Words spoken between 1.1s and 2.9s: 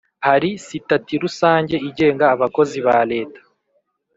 rusange igenga abakozi